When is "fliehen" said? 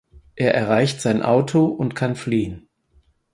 2.15-2.67